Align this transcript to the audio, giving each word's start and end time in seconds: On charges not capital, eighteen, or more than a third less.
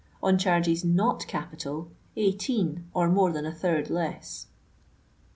On 0.23 0.35
charges 0.39 0.83
not 0.83 1.27
capital, 1.27 1.91
eighteen, 2.15 2.87
or 2.91 3.07
more 3.07 3.31
than 3.31 3.45
a 3.45 3.53
third 3.53 3.91
less. 3.91 4.47